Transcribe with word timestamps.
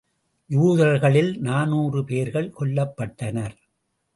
யூதர்களில் 0.49 1.29
நானூறு 1.39 2.05
பேர்கள் 2.05 2.49
கொல்லப்பட்டனர். 2.59 3.55